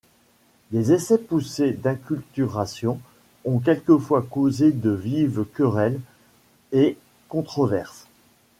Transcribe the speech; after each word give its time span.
Des 0.71 0.93
essais 0.93 1.19
poussés 1.19 1.73
d’inculturation 1.73 2.99
ont 3.45 3.59
quelquefois 3.59 4.23
causé 4.23 4.71
de 4.71 4.89
vives 4.89 5.45
querelles 5.55 5.99
et 6.71 6.97
controverses. 7.29 8.07